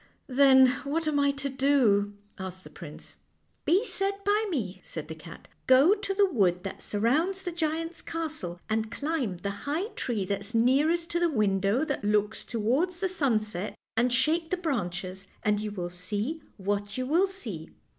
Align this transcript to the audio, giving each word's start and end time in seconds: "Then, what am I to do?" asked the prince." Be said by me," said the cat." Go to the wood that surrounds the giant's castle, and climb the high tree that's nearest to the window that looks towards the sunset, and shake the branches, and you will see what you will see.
"Then, 0.25 0.65
what 0.83 1.07
am 1.07 1.19
I 1.19 1.29
to 1.33 1.47
do?" 1.47 2.15
asked 2.45 2.63
the 2.63 2.71
prince." 2.71 3.17
Be 3.65 3.85
said 3.85 4.13
by 4.25 4.47
me," 4.49 4.81
said 4.83 5.07
the 5.09 5.13
cat." 5.13 5.47
Go 5.77 5.93
to 5.93 6.13
the 6.15 6.25
wood 6.25 6.63
that 6.63 6.81
surrounds 6.81 7.43
the 7.43 7.51
giant's 7.51 8.01
castle, 8.01 8.59
and 8.67 8.89
climb 8.89 9.37
the 9.37 9.51
high 9.69 9.89
tree 9.89 10.25
that's 10.25 10.55
nearest 10.55 11.11
to 11.11 11.19
the 11.19 11.29
window 11.29 11.85
that 11.85 12.03
looks 12.03 12.43
towards 12.43 12.99
the 12.99 13.09
sunset, 13.09 13.75
and 13.95 14.11
shake 14.11 14.49
the 14.49 14.57
branches, 14.57 15.27
and 15.43 15.59
you 15.59 15.69
will 15.69 15.91
see 15.91 16.41
what 16.57 16.97
you 16.97 17.05
will 17.05 17.27
see. 17.27 17.69